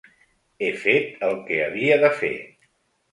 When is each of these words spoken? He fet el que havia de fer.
He 0.61 0.69
fet 0.83 1.21
el 1.27 1.37
que 1.49 1.59
havia 1.65 1.99
de 2.05 2.11
fer. 2.23 2.33